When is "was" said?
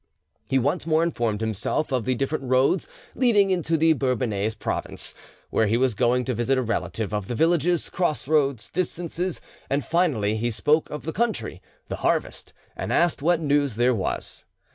5.77-5.93, 13.93-14.45